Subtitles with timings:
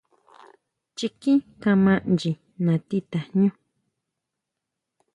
[0.97, 2.31] Chikín kama ʼnyi
[2.65, 3.49] natí tajñú.